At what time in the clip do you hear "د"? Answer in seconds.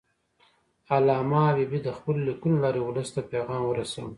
1.83-1.89